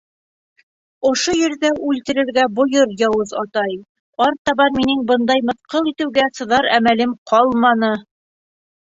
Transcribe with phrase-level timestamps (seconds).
[1.07, 3.75] Ошо ерҙә үлтерергә бойор, яуыз атай,
[4.27, 7.91] артабан минең бындай мыҫҡыл итеүгә сыҙар әмәлем ҡалманы!